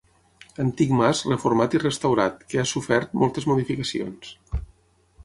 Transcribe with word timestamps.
Antic 0.61 0.93
mas 1.01 1.19
reformat 1.33 1.77
i 1.79 1.81
restaurat, 1.83 2.41
que 2.53 2.61
ha 2.63 2.65
sofert 2.71 3.13
moltes 3.25 3.47
modificacions. 3.53 4.33